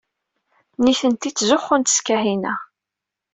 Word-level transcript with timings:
Nitenti 0.83 1.29
ttzuxxunt 1.31 1.93
s 1.97 1.99
Kahina. 2.07 2.53